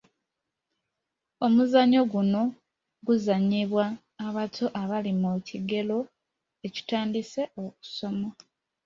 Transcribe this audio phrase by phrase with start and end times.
[1.45, 2.41] Omuzannyo guno
[3.07, 3.85] guzannyibwa
[4.25, 5.97] abato abali mu kigero
[6.67, 8.29] ekitandise okusoma.